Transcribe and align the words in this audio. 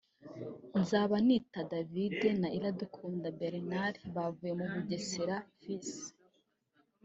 Nzabanita 0.79 1.59
David 1.71 2.19
na 2.41 2.47
Iradukunda 2.57 3.27
Bertrand 3.39 3.95
bavuye 4.15 4.51
muri 4.57 4.71
Bugesera 4.77 5.35
Fc 5.61 5.83